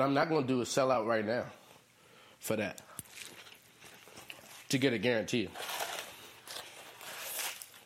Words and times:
What 0.00 0.06
I'm 0.06 0.14
not 0.14 0.30
going 0.30 0.46
to 0.46 0.48
do 0.48 0.62
is 0.62 0.70
sell 0.70 0.90
out 0.90 1.06
right 1.06 1.26
now 1.26 1.44
for 2.38 2.56
that 2.56 2.80
to 4.70 4.78
get 4.78 4.94
a 4.94 4.98
guarantee. 4.98 5.50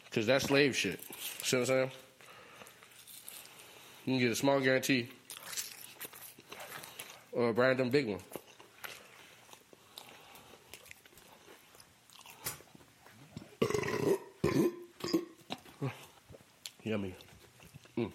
Because 0.05 0.25
that's 0.25 0.45
slave 0.45 0.77
shit. 0.77 1.01
See 1.43 1.57
what 1.57 1.63
I'm 1.63 1.67
saying? 1.67 1.91
You 4.05 4.13
can 4.13 4.21
get 4.21 4.31
a 4.31 4.37
small 4.37 4.61
guarantee 4.61 5.09
or 7.33 7.49
a 7.49 7.53
random 7.53 7.91
big 7.91 8.07
one. 8.07 8.21
Yummy. 16.85 17.17
Mm. 17.99 18.13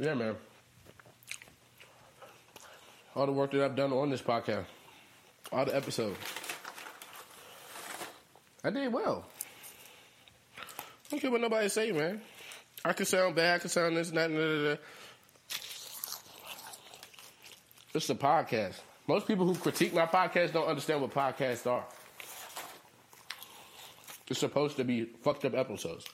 Yeah, 0.00 0.14
man. 0.14 0.34
All 3.14 3.26
the 3.26 3.32
work 3.32 3.50
that 3.52 3.64
I've 3.64 3.76
done 3.76 3.92
on 3.92 4.10
this 4.10 4.22
podcast, 4.22 4.66
all 5.52 5.64
the 5.64 5.74
episodes, 5.74 6.16
I 8.62 8.70
did 8.70 8.92
well. 8.92 9.24
I 10.56 10.62
don't 11.10 11.20
care 11.20 11.30
what 11.30 11.40
nobody 11.40 11.68
say, 11.68 11.90
man. 11.92 12.20
I 12.84 12.92
could 12.92 13.08
sound 13.08 13.34
bad, 13.34 13.56
I 13.56 13.58
could 13.58 13.70
sound 13.70 13.96
this, 13.96 14.10
that, 14.10 14.30
and 14.30 14.38
that. 14.38 14.78
It's 17.92 18.08
a 18.08 18.14
podcast. 18.14 18.76
Most 19.08 19.26
people 19.26 19.44
who 19.44 19.56
critique 19.56 19.92
my 19.92 20.06
podcast 20.06 20.52
don't 20.52 20.68
understand 20.68 21.02
what 21.02 21.10
podcasts 21.10 21.66
are. 21.66 21.84
It's 24.28 24.38
supposed 24.38 24.76
to 24.76 24.84
be 24.84 25.06
fucked 25.06 25.44
up 25.44 25.54
episodes. 25.54 26.06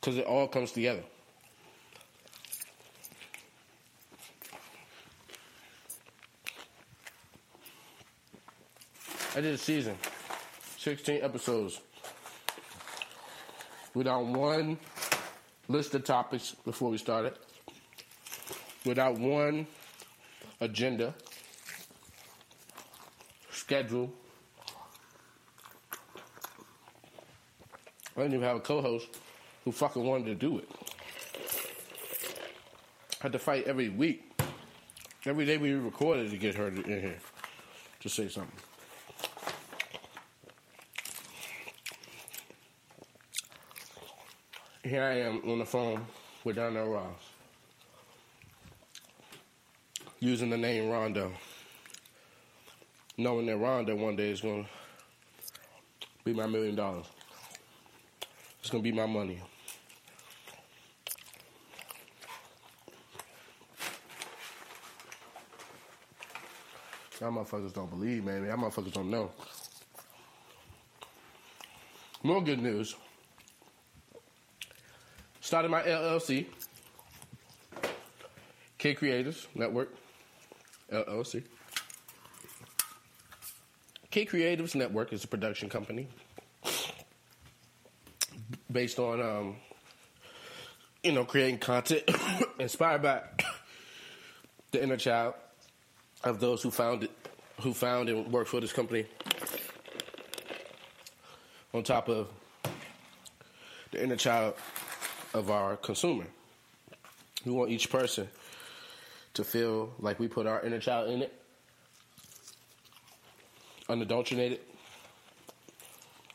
Because 0.00 0.18
it 0.18 0.26
all 0.26 0.48
comes 0.48 0.72
together. 0.72 1.04
I 9.34 9.40
did 9.40 9.54
a 9.54 9.58
season, 9.58 9.96
16 10.76 11.22
episodes, 11.22 11.80
without 13.94 14.26
one 14.26 14.76
list 15.68 15.94
of 15.94 16.04
topics 16.04 16.54
before 16.66 16.90
we 16.90 16.98
started, 16.98 17.32
without 18.84 19.16
one 19.16 19.66
agenda, 20.60 21.14
schedule. 23.50 24.12
I 28.14 28.20
didn't 28.20 28.34
even 28.34 28.46
have 28.46 28.56
a 28.58 28.60
co-host 28.60 29.08
who 29.64 29.72
fucking 29.72 30.04
wanted 30.04 30.26
to 30.26 30.34
do 30.34 30.58
it. 30.58 30.68
I 33.18 33.22
had 33.22 33.32
to 33.32 33.38
fight 33.38 33.64
every 33.64 33.88
week. 33.88 34.30
Every 35.24 35.46
day 35.46 35.56
we 35.56 35.72
recorded 35.72 36.30
to 36.30 36.36
get 36.36 36.54
her 36.56 36.68
in 36.68 36.84
here 36.84 37.18
to 38.00 38.08
say 38.10 38.28
something. 38.28 38.58
Here 44.92 45.04
I 45.04 45.20
am 45.20 45.40
on 45.50 45.58
the 45.58 45.64
phone 45.64 46.04
with 46.44 46.56
Donnell 46.56 46.86
Ross. 46.86 47.30
Using 50.20 50.50
the 50.50 50.58
name 50.58 50.90
Rondo. 50.90 51.32
Knowing 53.16 53.46
that 53.46 53.56
Rondo 53.56 53.96
one 53.96 54.16
day 54.16 54.28
is 54.28 54.42
going 54.42 54.64
to 54.64 56.06
be 56.26 56.34
my 56.34 56.44
million 56.44 56.74
dollars. 56.74 57.06
It's 58.60 58.68
going 58.68 58.84
to 58.84 58.90
be 58.90 58.94
my 58.94 59.06
money. 59.06 59.40
Y'all 67.18 67.32
motherfuckers 67.32 67.72
don't 67.72 67.88
believe, 67.88 68.24
man. 68.24 68.44
Y'all 68.44 68.58
motherfuckers 68.58 68.92
don't 68.92 69.10
know. 69.10 69.30
More 72.22 72.44
good 72.44 72.60
news. 72.60 72.94
Started 75.52 75.70
my 75.70 75.82
LLC, 75.82 76.46
K 78.78 78.94
Creators 78.94 79.48
Network, 79.54 79.94
LLC. 80.90 81.42
K 84.10 84.24
Creatives 84.24 84.74
Network 84.74 85.12
is 85.12 85.24
a 85.24 85.28
production 85.28 85.68
company 85.68 86.08
based 88.72 88.98
on, 88.98 89.20
um, 89.20 89.56
you 91.02 91.12
know, 91.12 91.26
creating 91.26 91.58
content 91.58 92.04
inspired 92.58 93.02
by 93.02 93.20
the 94.70 94.82
inner 94.82 94.96
child 94.96 95.34
of 96.24 96.40
those 96.40 96.62
who 96.62 96.70
found 96.70 97.02
it, 97.02 97.10
who 97.60 97.74
found 97.74 98.08
and 98.08 98.32
worked 98.32 98.48
for 98.48 98.60
this 98.60 98.72
company. 98.72 99.04
On 101.74 101.82
top 101.82 102.08
of 102.08 102.28
the 103.90 104.02
inner 104.02 104.16
child 104.16 104.54
of 105.34 105.50
our 105.50 105.76
consumer. 105.76 106.26
We 107.44 107.52
want 107.52 107.70
each 107.70 107.90
person 107.90 108.28
to 109.34 109.44
feel 109.44 109.92
like 109.98 110.18
we 110.18 110.28
put 110.28 110.46
our 110.46 110.60
inner 110.62 110.78
child 110.78 111.10
in 111.10 111.22
it, 111.22 111.32
unadulterated, 113.88 114.60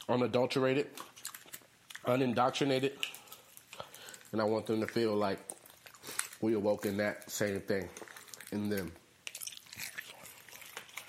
unadulterated, 0.09 0.87
unindoctrinated, 2.05 2.93
and 4.31 4.41
I 4.41 4.43
want 4.45 4.65
them 4.65 4.81
to 4.81 4.87
feel 4.87 5.15
like 5.15 5.39
we 6.41 6.53
awoke 6.53 6.85
in 6.85 6.97
that 6.97 7.29
same 7.29 7.59
thing 7.61 7.89
in 8.51 8.69
them. 8.69 8.91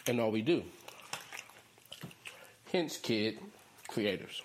And 0.07 0.21
all 0.21 0.31
we 0.31 0.43
do. 0.43 0.63
Hence, 2.73 2.97
kid 2.97 3.39
creators. 3.89 4.43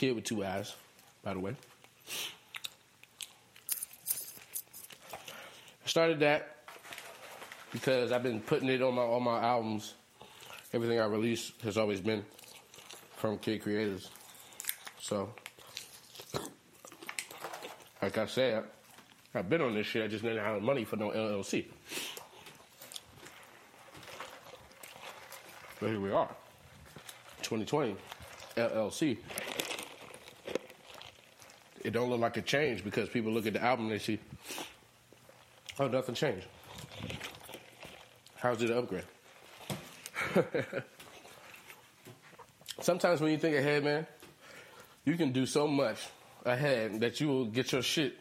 Kid 0.00 0.14
with 0.14 0.24
two 0.24 0.42
eyes, 0.42 0.74
by 1.22 1.34
the 1.34 1.40
way. 1.40 1.54
I 5.12 5.18
started 5.84 6.20
that 6.20 6.56
because 7.70 8.10
I've 8.10 8.22
been 8.22 8.40
putting 8.40 8.70
it 8.70 8.80
on 8.80 8.94
my 8.94 9.02
all 9.02 9.20
my 9.20 9.42
albums. 9.42 9.92
Everything 10.72 10.98
I 10.98 11.04
release 11.04 11.52
has 11.64 11.76
always 11.76 12.00
been 12.00 12.24
from 13.18 13.36
Kiid 13.36 13.60
Creators. 13.60 14.08
So, 15.00 15.34
like 18.00 18.16
I 18.16 18.24
said, 18.24 18.64
I've 19.34 19.50
been 19.50 19.60
on 19.60 19.74
this 19.74 19.86
shit. 19.86 20.02
I 20.02 20.08
just 20.08 20.24
didn't 20.24 20.42
have 20.42 20.62
money 20.62 20.86
for 20.86 20.96
no 20.96 21.10
LLC. 21.10 21.66
But 25.78 25.90
here 25.90 26.00
we 26.00 26.10
are, 26.10 26.34
2020 27.42 27.96
LLC. 28.56 29.18
It 31.90 31.94
don't 31.94 32.08
look 32.08 32.20
like 32.20 32.36
it 32.36 32.46
changed 32.46 32.84
because 32.84 33.08
people 33.08 33.32
look 33.32 33.46
at 33.46 33.54
the 33.54 33.60
album 33.60 33.86
and 33.86 33.94
they 33.94 33.98
see, 33.98 34.20
oh, 35.80 35.88
nothing 35.88 36.14
changed. 36.14 36.46
How's 38.36 38.62
it 38.62 38.70
an 38.70 38.78
upgrade? 38.78 39.02
Sometimes 42.80 43.20
when 43.20 43.32
you 43.32 43.38
think 43.38 43.56
ahead, 43.56 43.82
man, 43.82 44.06
you 45.04 45.16
can 45.16 45.32
do 45.32 45.46
so 45.46 45.66
much 45.66 45.98
ahead 46.46 47.00
that 47.00 47.20
you 47.20 47.26
will 47.26 47.46
get 47.46 47.72
your 47.72 47.82
shit 47.82 48.16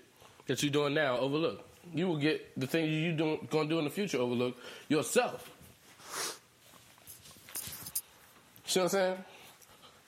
that 0.48 0.64
you're 0.64 0.72
doing 0.72 0.96
now 0.96 1.20
overlooked. 1.20 1.64
You 1.94 2.08
will 2.08 2.18
get 2.18 2.60
the 2.60 2.66
thing 2.66 2.92
you 2.92 3.12
doing 3.12 3.48
gonna 3.52 3.70
do 3.70 3.78
in 3.78 3.84
the 3.86 3.92
future 3.92 4.18
overlooked 4.18 4.60
yourself. 4.88 5.48
See 8.66 8.80
what 8.80 8.86
I'm 8.86 8.90
saying? 8.90 9.18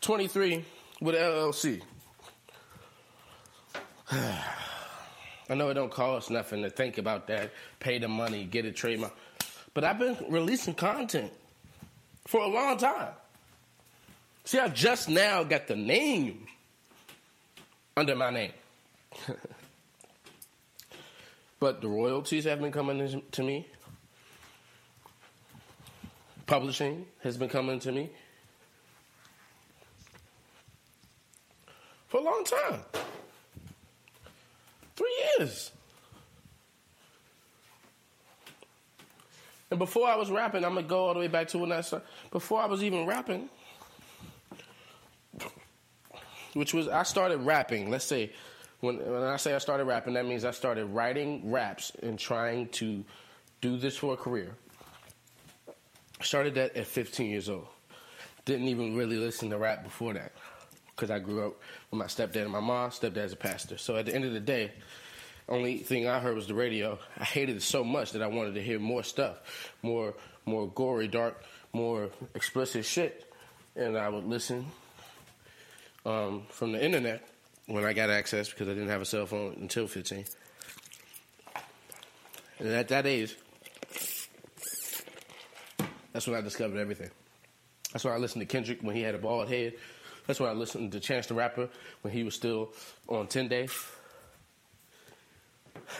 23 0.02 0.66
with 1.00 1.14
LLC. 1.14 1.84
I 5.50 5.56
know 5.56 5.70
it 5.70 5.76
don't 5.76 5.92
cost 5.92 6.30
nothing 6.32 6.64
to 6.64 6.70
think 6.70 6.98
about 6.98 7.28
that, 7.28 7.52
pay 7.80 7.98
the 7.98 8.08
money, 8.08 8.44
get 8.44 8.66
a 8.66 8.72
trademark. 8.72 9.14
But 9.74 9.86
I've 9.86 10.00
been 10.00 10.18
releasing 10.30 10.74
content 10.74 11.32
for 12.28 12.42
a 12.42 12.48
long 12.48 12.78
time. 12.78 13.14
See, 14.44 14.60
I 14.60 14.68
just 14.68 15.08
now 15.08 15.44
got 15.44 15.68
the 15.68 15.76
name 15.76 16.46
under 17.96 18.16
my 18.16 18.32
name. 18.32 18.52
but 21.60 21.82
the 21.82 21.88
royalties 21.88 22.46
have 22.46 22.60
been 22.60 22.72
coming 22.72 23.22
to 23.32 23.44
me. 23.44 23.68
Publishing 26.48 27.06
has 27.24 27.38
been 27.38 27.50
coming 27.50 27.80
to 27.80 27.92
me 27.94 28.10
for 32.10 32.20
a 32.20 32.24
long 32.24 32.44
time. 32.44 32.82
Three 35.02 35.24
years. 35.40 35.72
And 39.72 39.80
before 39.80 40.08
I 40.08 40.16
was 40.16 40.30
rapping, 40.30 40.64
I'm 40.64 40.76
gonna 40.76 40.86
go 40.86 41.06
all 41.08 41.14
the 41.16 41.20
way 41.20 41.28
back 41.28 41.48
to 41.50 41.58
when 41.58 41.72
I 41.72 41.82
started. 41.82 42.08
Before 42.30 42.62
I 42.62 42.68
was 42.68 42.84
even 42.84 43.08
rapping, 43.08 43.50
which 46.54 46.74
was 46.74 46.88
I 46.88 47.02
started 47.02 47.40
rapping. 47.40 47.90
Let's 47.90 48.06
say 48.06 48.32
when 48.82 48.98
when 48.98 49.24
I 49.24 49.38
say 49.38 49.56
I 49.56 49.58
started 49.58 49.86
rapping, 49.86 50.14
that 50.14 50.28
means 50.28 50.46
I 50.46 50.52
started 50.52 50.86
writing 50.86 51.50
raps 51.50 51.92
and 52.04 52.20
trying 52.20 52.68
to 52.70 53.04
do 53.62 53.78
this 53.78 53.98
for 53.98 54.14
a 54.14 54.18
career. 54.18 54.56
Started 56.22 56.54
that 56.56 56.76
at 56.78 56.86
15 56.86 57.28
years 57.28 57.50
old. 57.50 57.66
Didn't 58.46 58.68
even 58.68 58.96
really 58.96 59.18
listen 59.18 59.50
to 59.50 59.58
rap 59.58 59.84
before 59.84 60.14
that 60.14 60.34
because 61.02 61.10
I 61.12 61.18
grew 61.18 61.48
up 61.48 61.60
with 61.90 61.98
my 61.98 62.06
stepdad 62.06 62.44
and 62.44 62.52
my 62.52 62.60
mom. 62.60 62.92
Stepdad's 62.92 63.34
a 63.34 63.36
pastor. 63.36 63.80
So 63.80 63.96
at 63.96 64.06
the 64.06 64.14
end 64.14 64.24
of 64.24 64.34
the 64.34 64.40
day, 64.40 64.72
only 65.50 65.80
thing 65.80 66.08
I 66.08 66.20
heard 66.20 66.36
was 66.36 66.46
the 66.46 66.54
radio. 66.54 67.00
I 67.18 67.24
hated 67.24 67.56
it 67.56 67.64
so 67.64 67.84
much 67.84 68.12
that 68.12 68.22
I 68.22 68.28
wanted 68.28 68.54
to 68.54 68.62
hear 68.62 68.78
more 68.80 69.02
stuff, 69.02 69.72
more 69.82 70.14
more 70.46 70.68
gory, 70.68 71.08
dark, 71.08 71.44
more 71.74 72.12
explicit 72.36 72.86
shit, 72.86 73.26
and 73.76 73.98
I 73.98 74.10
would 74.10 74.26
listen 74.26 74.68
um, 76.06 76.44
from 76.50 76.72
the 76.72 76.84
internet 76.84 77.28
when 77.66 77.84
I 77.84 77.94
got 77.94 78.12
access 78.12 78.50
because 78.50 78.68
I 78.68 78.74
didn't 78.74 78.90
have 78.90 79.02
a 79.02 79.06
cell 79.06 79.26
phone 79.26 79.58
until 79.60 79.88
15. 79.88 80.26
And 82.60 82.70
at 82.70 82.90
that 82.90 83.08
age, 83.08 83.36
that's 86.14 86.28
when 86.28 86.36
I 86.36 86.42
discovered 86.42 86.78
everything. 86.78 87.10
That's 87.92 88.06
when 88.06 88.14
I 88.14 88.18
listened 88.18 88.42
to 88.42 88.46
Kendrick 88.46 88.82
when 88.82 88.96
he 88.96 89.02
had 89.02 89.16
a 89.16 89.18
bald 89.18 89.50
head. 89.50 89.74
That's 90.32 90.40
when 90.40 90.50
I 90.50 90.54
listened 90.54 90.94
to 90.94 91.02
Chance 91.02 91.28
the 91.28 91.34
Rapper 91.34 91.68
when 92.04 92.14
he 92.14 92.24
was 92.24 92.36
still 92.36 92.72
on 93.10 93.28
10 93.28 93.50
days. 93.50 93.70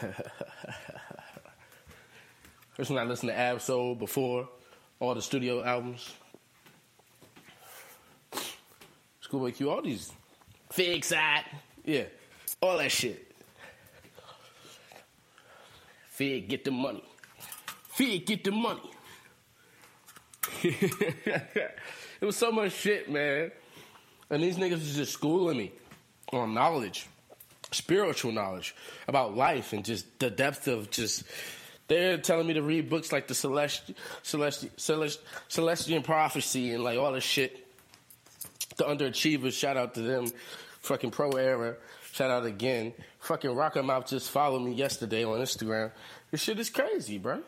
That's 2.78 2.88
when 2.88 2.98
I 2.98 3.04
listened 3.04 3.28
to 3.28 3.38
Ab-Soul 3.38 3.94
before 3.94 4.48
all 5.00 5.14
the 5.14 5.20
studio 5.20 5.62
albums. 5.62 6.14
Schoolboy 9.20 9.52
Q, 9.52 9.68
all 9.68 9.82
these 9.82 10.10
Fig 10.70 11.04
Side, 11.04 11.44
yeah, 11.84 12.04
all 12.62 12.78
that 12.78 12.90
shit. 12.90 13.34
Fig, 16.08 16.48
get 16.48 16.64
the 16.64 16.70
money. 16.70 17.04
Fig, 17.90 18.24
get 18.24 18.44
the 18.44 18.50
money. 18.50 18.90
it 20.62 21.74
was 22.22 22.38
so 22.38 22.50
much 22.50 22.72
shit, 22.72 23.10
man. 23.10 23.50
And 24.32 24.42
these 24.42 24.56
niggas 24.56 24.70
was 24.70 24.96
just 24.96 25.12
schooling 25.12 25.58
me 25.58 25.72
on 26.32 26.54
knowledge, 26.54 27.06
spiritual 27.70 28.32
knowledge 28.32 28.74
about 29.06 29.36
life 29.36 29.74
and 29.74 29.84
just 29.84 30.18
the 30.18 30.30
depth 30.30 30.66
of 30.66 30.90
just. 30.90 31.24
They're 31.88 32.16
telling 32.16 32.46
me 32.46 32.54
to 32.54 32.62
read 32.62 32.88
books 32.88 33.12
like 33.12 33.28
the 33.28 33.34
Celesti- 33.34 33.94
Celesti- 34.24 34.70
Celest- 34.76 35.18
Celestine 35.50 36.02
Prophecy 36.02 36.72
and 36.72 36.82
like 36.82 36.98
all 36.98 37.12
this 37.12 37.24
shit. 37.24 37.66
The 38.78 38.84
underachievers, 38.84 39.52
shout 39.52 39.76
out 39.76 39.92
to 39.94 40.00
them. 40.00 40.28
Fucking 40.80 41.10
pro 41.10 41.32
era, 41.32 41.76
shout 42.12 42.30
out 42.30 42.46
again. 42.46 42.94
Fucking 43.20 43.50
Rokamouth 43.50 44.08
just 44.08 44.30
followed 44.30 44.60
me 44.60 44.72
yesterday 44.72 45.24
on 45.24 45.38
Instagram. 45.40 45.90
This 46.30 46.40
shit 46.40 46.58
is 46.58 46.70
crazy, 46.70 47.18
bro. 47.18 47.42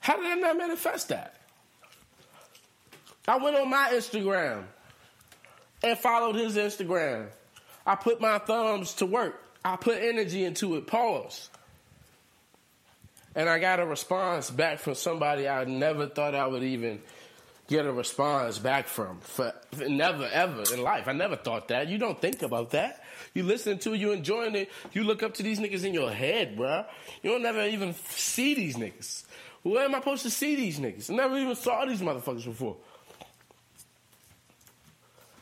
How 0.00 0.16
did 0.16 0.26
I 0.26 0.34
not 0.34 0.58
manifest 0.58 1.10
that? 1.10 1.35
I 3.28 3.36
went 3.38 3.56
on 3.56 3.68
my 3.68 3.90
Instagram 3.92 4.64
and 5.82 5.98
followed 5.98 6.36
his 6.36 6.56
Instagram. 6.56 7.26
I 7.86 7.94
put 7.94 8.20
my 8.20 8.38
thumbs 8.38 8.94
to 8.94 9.06
work. 9.06 9.42
I 9.64 9.76
put 9.76 9.98
energy 9.98 10.44
into 10.44 10.76
it. 10.76 10.86
Pause. 10.86 11.50
And 13.34 13.48
I 13.48 13.58
got 13.58 13.80
a 13.80 13.86
response 13.86 14.50
back 14.50 14.78
from 14.78 14.94
somebody 14.94 15.48
I 15.48 15.64
never 15.64 16.06
thought 16.06 16.34
I 16.34 16.46
would 16.46 16.62
even 16.62 17.00
get 17.68 17.84
a 17.84 17.92
response 17.92 18.58
back 18.58 18.86
from. 18.86 19.18
For, 19.20 19.52
for 19.72 19.88
never 19.88 20.28
ever 20.32 20.62
in 20.72 20.82
life. 20.82 21.08
I 21.08 21.12
never 21.12 21.36
thought 21.36 21.68
that. 21.68 21.88
You 21.88 21.98
don't 21.98 22.20
think 22.20 22.42
about 22.42 22.70
that. 22.70 23.02
You 23.34 23.42
listen 23.42 23.78
to 23.80 23.94
it, 23.94 23.98
you 23.98 24.12
enjoying 24.12 24.54
it. 24.54 24.70
You 24.92 25.04
look 25.04 25.22
up 25.22 25.34
to 25.34 25.42
these 25.42 25.58
niggas 25.58 25.84
in 25.84 25.92
your 25.92 26.10
head, 26.10 26.56
bruh. 26.56 26.86
You 27.22 27.30
don't 27.30 27.42
never 27.42 27.64
even 27.66 27.94
see 28.08 28.54
these 28.54 28.76
niggas. 28.76 29.24
Where 29.62 29.84
am 29.84 29.94
I 29.94 29.98
supposed 29.98 30.22
to 30.22 30.30
see 30.30 30.54
these 30.56 30.78
niggas? 30.78 31.10
I 31.10 31.14
never 31.14 31.36
even 31.38 31.56
saw 31.56 31.84
these 31.84 32.00
motherfuckers 32.00 32.44
before. 32.44 32.76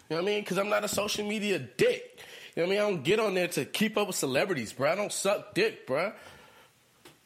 You 0.09 0.17
know 0.17 0.23
what 0.23 0.29
I 0.29 0.33
mean? 0.33 0.41
Because 0.43 0.59
I'm 0.59 0.69
not 0.69 0.85
a 0.85 0.89
social 0.89 1.27
media 1.27 1.59
dick. 1.59 2.21
You 2.55 2.63
know 2.63 2.69
what 2.69 2.77
I 2.77 2.77
mean? 2.77 2.79
I 2.79 2.91
don't 2.91 3.05
get 3.05 3.21
on 3.21 3.35
there 3.35 3.49
to 3.49 3.65
keep 3.65 3.97
up 3.97 4.07
with 4.07 4.17
celebrities, 4.17 4.73
bro. 4.73 4.93
I 4.93 4.95
don't 4.95 5.13
suck 5.13 5.55
dick, 5.55 5.87
bro. 5.87 6.13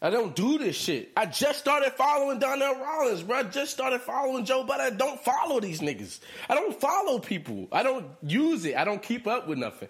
I 0.01 0.11
don't 0.11 0.35
do 0.37 0.59
this 0.59 0.77
shit. 0.77 1.11
I 1.17 1.27
just 1.27 1.59
started 1.59 1.93
following 1.95 2.39
Donnell 2.39 2.77
Rollins, 2.77 3.23
bro. 3.23 3.39
I 3.39 3.43
just 3.43 3.73
started 3.73 4.01
following 4.01 4.45
Joe 4.45 4.65
But 4.65 4.81
I 4.81 4.91
don't 4.91 5.21
follow 5.21 5.59
these 5.59 5.81
niggas. 5.81 6.21
I 6.49 6.55
don't 6.55 6.79
follow 6.81 7.19
people. 7.19 7.67
I 7.73 7.83
don't 7.83 8.07
use 8.23 8.65
it. 8.65 8.77
I 8.77 8.85
don't 8.85 9.03
keep 9.03 9.27
up 9.27 9.49
with 9.49 9.59
nothing. 9.59 9.89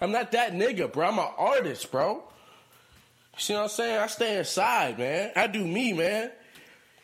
I'm 0.00 0.12
not 0.12 0.32
that 0.32 0.52
nigga, 0.52 0.92
bro. 0.92 1.08
I'm 1.08 1.18
an 1.18 1.28
artist, 1.38 1.90
bro. 1.90 2.16
You 2.16 3.40
see 3.40 3.54
what 3.54 3.62
I'm 3.62 3.68
saying? 3.68 3.98
I 3.98 4.06
stay 4.08 4.38
inside, 4.38 4.98
man. 4.98 5.32
I 5.34 5.46
do 5.46 5.66
me, 5.66 5.94
man. 5.94 6.30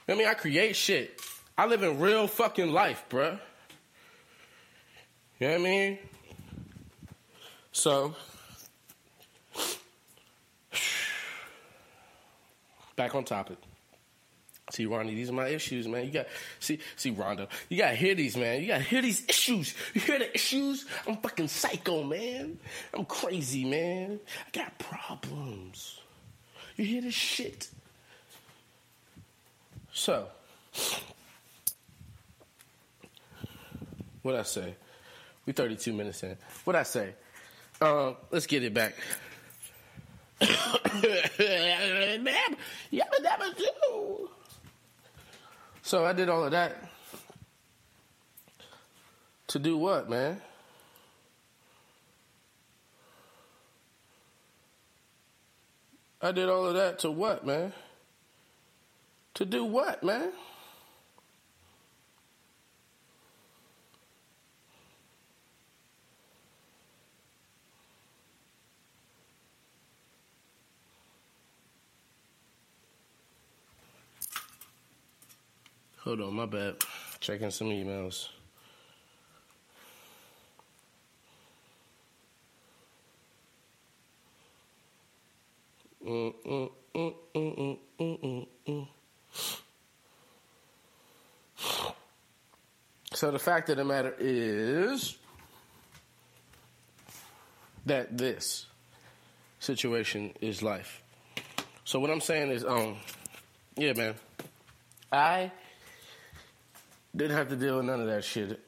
I 0.07 0.15
mean, 0.15 0.27
I 0.27 0.35
create 0.35 0.77
shit. 0.77 1.19
I 1.57 1.67
live 1.67 1.83
in 1.83 2.01
real 2.01 2.27
fucking 2.27 2.71
life, 2.71 3.03
bro. 3.09 3.39
You 5.43 5.49
know 5.49 5.55
what 5.55 5.61
I 5.61 5.71
mean? 5.71 5.99
So, 7.73 8.15
back 12.95 13.13
on 13.17 13.25
topic. 13.25 13.57
See, 14.71 14.87
Ronnie, 14.87 15.17
these 15.17 15.31
are 15.31 15.33
my 15.33 15.49
issues, 15.49 15.89
man. 15.89 16.05
You 16.07 16.13
got 16.13 16.27
see, 16.61 16.79
see, 16.95 17.11
Rondo, 17.11 17.49
you 17.69 17.77
gotta 17.77 17.97
hear 17.97 18.15
these, 18.15 18.37
man. 18.37 18.61
You 18.61 18.69
gotta 18.69 18.85
hear 18.85 19.03
these 19.03 19.29
issues. 19.29 19.75
You 19.95 20.01
hear 20.01 20.21
the 20.21 20.33
issues? 20.33 20.87
I'm 21.09 21.17
fucking 21.17 21.49
psycho, 21.49 22.05
man. 22.05 22.61
I'm 22.95 23.05
crazy, 23.05 23.65
man. 23.65 24.21
I 24.47 24.51
got 24.57 24.79
problems. 24.79 25.99
You 26.77 26.85
hear 26.85 27.03
this 27.03 27.15
shit? 27.15 27.69
So, 29.93 30.29
what 34.23 34.37
I 34.37 34.45
say? 34.45 34.77
We 35.47 35.53
32 35.53 35.93
minutes 35.93 36.23
in. 36.23 36.37
What 36.65 36.77
I 36.77 36.85
say? 36.85 37.15
Uh, 37.81 38.13
let's 38.31 38.47
get 38.47 38.63
it 38.63 38.73
back. 38.73 38.95
so 45.83 46.05
I 46.05 46.13
did 46.13 46.29
all 46.29 46.45
of 46.45 46.53
that. 46.53 46.77
To 49.49 49.59
do 49.59 49.77
what, 49.77 50.09
man? 50.09 50.41
I 56.23 56.31
did 56.31 56.49
all 56.49 56.67
of 56.67 56.75
that 56.75 57.01
to 57.01 57.11
what, 57.11 57.45
man? 57.45 57.73
To 59.35 59.45
do 59.45 59.65
what, 59.65 60.05
man? 60.05 60.31
Hold 76.04 76.21
on, 76.21 76.35
my 76.35 76.47
bad. 76.47 76.76
Checking 77.21 77.50
some 77.50 77.68
emails. 77.68 78.28
Mm, 86.04 86.35
mm, 86.44 87.78
mm. 88.66 88.88
So 93.14 93.30
the 93.30 93.38
fact 93.38 93.71
of 93.71 93.76
the 93.76 93.85
matter 93.85 94.16
is 94.18 95.16
that 97.87 98.18
this 98.18 98.66
situation 99.61 100.32
is 100.40 100.64
life. 100.64 101.00
So 101.85 102.00
what 102.00 102.11
I'm 102.11 102.21
saying 102.21 102.50
is, 102.50 102.64
um, 102.64 102.97
yeah, 103.76 103.92
man, 103.92 104.16
I 105.12 105.52
didn't 107.14 107.37
have 107.37 107.49
to 107.49 107.57
deal 107.57 107.76
with 107.76 107.87
none 107.87 108.00
of 108.00 108.07
that 108.07 108.25
shit. 108.25 108.61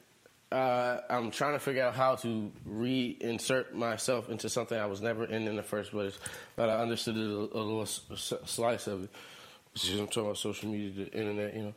Uh, 0.53 1.01
I'm 1.11 1.31
trying 1.31 1.55
to 1.55 1.59
figure 1.59 1.83
out 1.83 1.95
how 1.95 2.15
to 2.17 2.53
reinsert 2.69 3.73
myself 3.73 4.29
into 4.29 4.49
something 4.49 4.79
I 4.79 4.87
was 4.87 5.01
never 5.01 5.25
in 5.25 5.49
in 5.49 5.57
the 5.57 5.63
first 5.63 5.91
place, 5.91 6.17
but 6.55 6.69
I 6.69 6.81
understood 6.81 7.17
a, 7.17 7.21
a 7.21 7.63
little 7.63 7.83
s- 7.83 8.33
slice 8.45 8.87
of 8.87 9.05
it. 9.05 9.11
Is 9.75 9.99
I'm 9.99 10.07
talking 10.07 10.27
about 10.27 10.39
social 10.39 10.71
media, 10.71 11.07
the 11.07 11.13
internet, 11.13 11.57
you 11.57 11.63
know, 11.63 11.75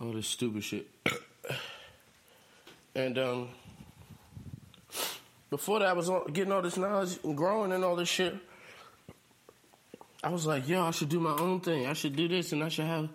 all 0.00 0.12
this 0.12 0.26
stupid 0.26 0.64
shit. 0.64 0.88
and 2.94 3.18
um, 3.18 3.48
before 5.50 5.80
that, 5.80 5.88
I 5.88 5.92
was 5.92 6.10
getting 6.32 6.52
all 6.52 6.62
this 6.62 6.78
knowledge 6.78 7.18
and 7.22 7.36
growing 7.36 7.72
and 7.72 7.84
all 7.84 7.96
this 7.96 8.08
shit. 8.08 8.34
I 10.24 10.30
was 10.30 10.46
like, 10.46 10.66
yo, 10.66 10.84
I 10.84 10.92
should 10.92 11.10
do 11.10 11.20
my 11.20 11.32
own 11.32 11.60
thing. 11.60 11.86
I 11.86 11.92
should 11.92 12.16
do 12.16 12.26
this, 12.28 12.52
and 12.52 12.64
I 12.64 12.68
should 12.70 12.86
have, 12.86 13.10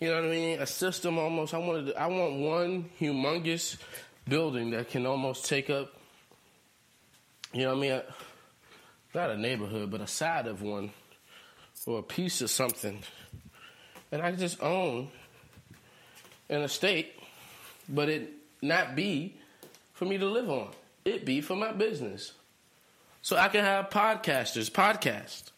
you 0.00 0.08
know 0.08 0.16
what 0.16 0.24
I 0.24 0.28
mean, 0.28 0.60
a 0.60 0.66
system 0.66 1.18
almost. 1.18 1.54
I 1.54 1.58
wanted, 1.58 1.86
to, 1.86 2.00
I 2.00 2.06
want 2.06 2.34
one 2.38 2.90
humongous 3.00 3.76
building 4.28 4.70
that 4.70 4.90
can 4.90 5.06
almost 5.06 5.46
take 5.46 5.70
up, 5.70 5.94
you 7.52 7.62
know 7.62 7.74
what 7.74 7.78
I 7.78 7.88
mean? 7.88 8.02
Not 9.14 9.30
a 9.30 9.36
neighborhood, 9.36 9.90
but 9.90 10.00
a 10.00 10.06
side 10.06 10.46
of 10.46 10.60
one 10.62 10.90
or 11.86 12.00
a 12.00 12.02
piece 12.02 12.40
of 12.40 12.50
something. 12.50 13.02
And 14.12 14.20
I 14.20 14.32
just 14.32 14.62
own 14.62 15.08
an 16.48 16.62
estate, 16.62 17.12
but 17.88 18.08
it 18.08 18.32
not 18.60 18.96
be 18.96 19.36
for 19.92 20.04
me 20.04 20.18
to 20.18 20.26
live 20.26 20.50
on. 20.50 20.68
It 21.04 21.24
be 21.24 21.40
for 21.40 21.56
my 21.56 21.72
business. 21.72 22.32
So 23.22 23.36
I 23.36 23.48
can 23.48 23.64
have 23.64 23.90
podcasters 23.90 24.70
podcast. 24.70 25.50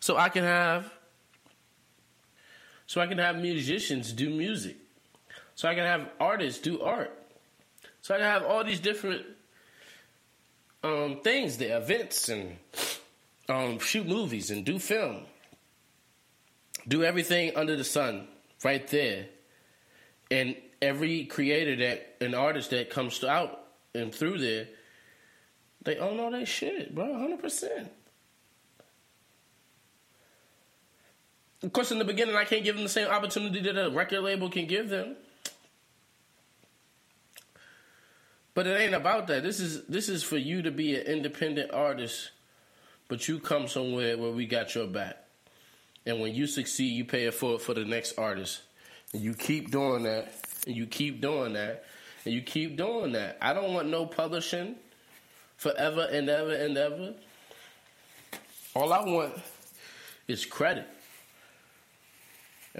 So 0.00 0.16
I 0.16 0.28
can 0.28 0.44
have 0.44 0.90
so 2.90 3.00
I 3.00 3.06
can 3.06 3.18
have 3.18 3.36
musicians 3.36 4.12
do 4.12 4.30
music. 4.30 4.76
So 5.54 5.68
I 5.68 5.76
can 5.76 5.84
have 5.84 6.08
artists 6.18 6.60
do 6.60 6.82
art. 6.82 7.16
So 8.02 8.16
I 8.16 8.18
can 8.18 8.26
have 8.26 8.42
all 8.42 8.64
these 8.64 8.80
different 8.80 9.26
um, 10.82 11.20
things 11.22 11.56
there, 11.58 11.78
events 11.78 12.28
and 12.28 12.56
um, 13.48 13.78
shoot 13.78 14.08
movies 14.08 14.50
and 14.50 14.64
do 14.64 14.80
film. 14.80 15.22
Do 16.88 17.04
everything 17.04 17.52
under 17.54 17.76
the 17.76 17.84
sun 17.84 18.26
right 18.64 18.84
there. 18.88 19.26
And 20.28 20.56
every 20.82 21.26
creator 21.26 21.76
that, 21.76 22.16
an 22.20 22.34
artist 22.34 22.70
that 22.70 22.90
comes 22.90 23.22
out 23.22 23.66
and 23.94 24.12
through 24.12 24.38
there, 24.38 24.66
they 25.84 25.96
own 25.98 26.18
all 26.18 26.32
that 26.32 26.48
shit, 26.48 26.92
bro, 26.92 27.06
100%. 27.06 27.88
Of 31.62 31.72
course, 31.72 31.92
in 31.92 31.98
the 31.98 32.04
beginning, 32.04 32.36
I 32.36 32.44
can't 32.44 32.64
give 32.64 32.76
them 32.76 32.84
the 32.84 32.90
same 32.90 33.08
opportunity 33.08 33.60
that 33.60 33.76
a 33.76 33.90
record 33.90 34.22
label 34.22 34.48
can 34.48 34.66
give 34.66 34.88
them. 34.88 35.16
But 38.54 38.66
it 38.66 38.80
ain't 38.80 38.94
about 38.94 39.26
that. 39.28 39.42
This 39.42 39.60
is 39.60 39.84
this 39.84 40.08
is 40.08 40.22
for 40.22 40.36
you 40.36 40.62
to 40.62 40.70
be 40.70 40.96
an 40.96 41.02
independent 41.02 41.72
artist, 41.72 42.30
but 43.08 43.28
you 43.28 43.38
come 43.38 43.68
somewhere 43.68 44.18
where 44.18 44.32
we 44.32 44.46
got 44.46 44.74
your 44.74 44.86
back. 44.86 45.16
And 46.06 46.20
when 46.20 46.34
you 46.34 46.46
succeed, 46.46 46.92
you 46.92 47.04
pay 47.04 47.26
it 47.26 47.34
forward 47.34 47.60
for 47.60 47.74
the 47.74 47.84
next 47.84 48.18
artist. 48.18 48.62
And 49.12 49.22
you 49.22 49.34
keep 49.34 49.70
doing 49.70 50.04
that, 50.04 50.32
and 50.66 50.74
you 50.74 50.86
keep 50.86 51.20
doing 51.20 51.52
that, 51.52 51.84
and 52.24 52.34
you 52.34 52.42
keep 52.42 52.76
doing 52.76 53.12
that. 53.12 53.38
I 53.40 53.52
don't 53.52 53.72
want 53.72 53.88
no 53.88 54.06
publishing 54.06 54.76
forever 55.56 56.08
and 56.10 56.28
ever 56.28 56.52
and 56.52 56.76
ever. 56.76 57.14
All 58.74 58.92
I 58.92 59.00
want 59.00 59.34
is 60.26 60.44
credit. 60.44 60.88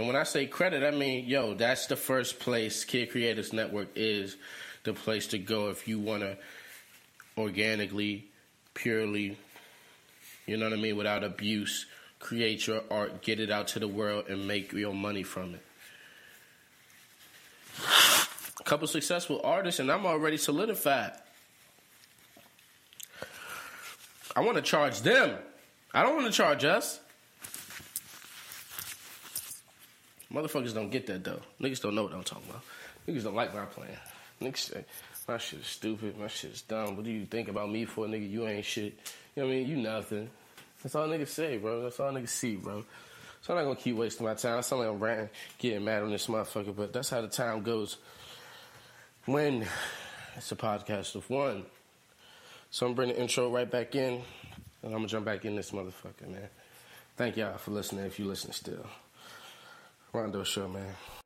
And 0.00 0.06
when 0.06 0.16
I 0.16 0.22
say 0.22 0.46
credit, 0.46 0.82
I 0.82 0.92
mean, 0.96 1.26
yo, 1.26 1.52
that's 1.52 1.84
the 1.84 1.94
first 1.94 2.40
place 2.40 2.86
Kiid 2.86 3.10
Creators 3.10 3.52
Network 3.52 3.88
is 3.94 4.38
the 4.82 4.94
place 4.94 5.26
to 5.26 5.38
go 5.38 5.68
if 5.68 5.86
you 5.86 5.98
want 5.98 6.22
to 6.22 6.38
organically, 7.36 8.24
purely, 8.72 9.36
you 10.46 10.56
know 10.56 10.70
what 10.70 10.78
I 10.78 10.80
mean, 10.80 10.96
without 10.96 11.22
abuse, 11.22 11.84
create 12.18 12.66
your 12.66 12.82
art, 12.90 13.20
get 13.20 13.40
it 13.40 13.50
out 13.50 13.68
to 13.68 13.78
the 13.78 13.88
world, 13.88 14.30
and 14.30 14.48
make 14.48 14.72
real 14.72 14.94
money 14.94 15.22
from 15.22 15.56
it. 15.56 15.62
A 18.58 18.62
couple 18.62 18.88
successful 18.88 19.42
artists, 19.44 19.80
and 19.80 19.92
I'm 19.92 20.06
already 20.06 20.38
solidified. 20.38 21.12
I 24.34 24.40
want 24.40 24.56
to 24.56 24.62
charge 24.62 25.02
them. 25.02 25.36
I 25.92 26.02
don't 26.02 26.14
want 26.14 26.26
to 26.26 26.32
charge 26.32 26.64
us. 26.64 27.00
Motherfuckers 30.32 30.74
don't 30.74 30.90
get 30.90 31.06
that 31.06 31.24
though. 31.24 31.40
Niggas 31.60 31.82
don't 31.82 31.94
know 31.94 32.04
what 32.04 32.14
I'm 32.14 32.22
talking 32.22 32.48
about. 32.48 32.62
Niggas 33.08 33.24
don't 33.24 33.34
like 33.34 33.54
my 33.54 33.64
plan. 33.64 33.88
Niggas 34.40 34.58
say, 34.58 34.84
my 35.28 35.38
shit 35.38 35.60
is 35.60 35.66
stupid, 35.66 36.18
my 36.18 36.28
shit 36.28 36.52
is 36.52 36.62
dumb. 36.62 36.96
What 36.96 37.04
do 37.04 37.10
you 37.10 37.26
think 37.26 37.48
about 37.48 37.70
me 37.70 37.84
for, 37.84 38.06
nigga? 38.06 38.28
You 38.28 38.46
ain't 38.46 38.64
shit. 38.64 38.98
You 39.34 39.42
know 39.42 39.48
what 39.48 39.54
I 39.54 39.56
mean? 39.56 39.68
You 39.68 39.76
nothing. 39.76 40.30
That's 40.82 40.94
all 40.94 41.06
niggas 41.08 41.28
say, 41.28 41.58
bro. 41.58 41.82
That's 41.82 42.00
all 42.00 42.12
niggas 42.12 42.30
see, 42.30 42.56
bro. 42.56 42.84
So 43.42 43.54
I'm 43.54 43.58
not 43.58 43.64
gonna 43.64 43.76
keep 43.76 43.96
wasting 43.96 44.26
my 44.26 44.34
time. 44.34 44.58
I 44.58 44.60
sound 44.60 44.82
like 44.82 44.90
I'm 44.90 44.98
ranting, 44.98 45.30
getting 45.58 45.84
mad 45.84 46.02
on 46.02 46.10
this 46.10 46.26
motherfucker, 46.26 46.74
but 46.74 46.92
that's 46.92 47.10
how 47.10 47.20
the 47.20 47.28
time 47.28 47.62
goes 47.62 47.96
when 49.26 49.66
it's 50.36 50.52
a 50.52 50.56
podcast 50.56 51.14
of 51.14 51.28
one. 51.30 51.64
So 52.70 52.86
I'm 52.86 52.94
bringing 52.94 53.14
the 53.14 53.22
intro 53.22 53.50
right 53.50 53.70
back 53.70 53.94
in, 53.94 54.14
and 54.14 54.24
I'm 54.84 54.92
gonna 54.92 55.08
jump 55.08 55.24
back 55.24 55.44
in 55.44 55.56
this 55.56 55.70
motherfucker, 55.70 56.28
man. 56.28 56.48
Thank 57.16 57.36
y'all 57.36 57.58
for 57.58 57.70
listening 57.70 58.04
if 58.04 58.18
you 58.18 58.26
listen 58.26 58.52
still. 58.52 58.86
Rondo 60.12 60.42
Show, 60.42 60.68
man. 60.68 61.19